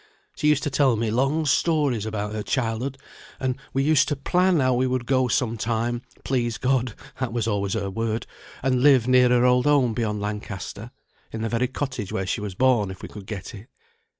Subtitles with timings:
[0.35, 2.97] She used to tell me long stories about her childhood,
[3.39, 7.73] and we used to plan how we would go sometime, please God (that was always
[7.73, 8.25] her word),
[8.63, 10.89] and live near her old home beyond Lancaster;
[11.31, 13.67] in the very cottage where she was born if we could get it.